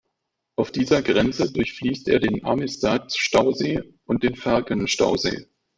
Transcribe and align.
Auf 0.55 0.71
dieser 0.71 1.03
Grenze 1.03 1.53
durchfließt 1.53 2.07
er 2.07 2.17
den 2.19 2.43
Amistad-Stausee 2.43 3.83
und 4.05 4.23
den 4.23 4.33
Falcon-Stausee. 4.35 5.45